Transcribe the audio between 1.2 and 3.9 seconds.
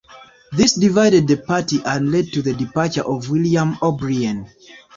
the Party and led to the departure of William